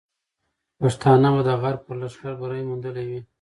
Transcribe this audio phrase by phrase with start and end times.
[0.79, 3.19] پښتانه به د غرب پر لښکر بری موندلی وي.